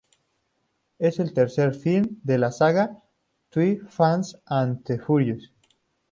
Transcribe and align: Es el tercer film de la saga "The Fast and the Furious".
Es 0.97 1.19
el 1.19 1.31
tercer 1.31 1.75
film 1.75 2.19
de 2.23 2.39
la 2.39 2.51
saga 2.51 3.03
"The 3.51 3.81
Fast 3.87 4.37
and 4.47 4.83
the 4.83 4.97
Furious". 4.97 5.51